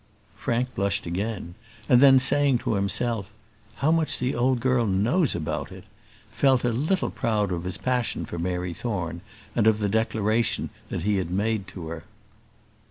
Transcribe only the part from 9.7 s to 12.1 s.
the declaration he had made to her.